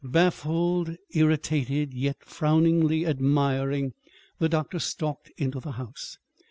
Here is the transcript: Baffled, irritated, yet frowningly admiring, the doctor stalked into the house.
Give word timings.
Baffled, 0.03 0.97
irritated, 1.11 1.93
yet 1.93 2.25
frowningly 2.25 3.05
admiring, 3.05 3.93
the 4.39 4.49
doctor 4.49 4.79
stalked 4.79 5.29
into 5.37 5.59
the 5.59 5.73
house. 5.73 6.17